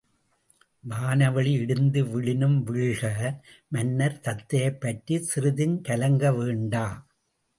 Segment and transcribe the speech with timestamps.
[0.83, 3.03] வானவெளி இடிந்து விழினும் வீழ்க,
[3.67, 6.85] மன்னர் தத்தையைப் பற்றிச் சிறிதும் கலங்க வேண்டா.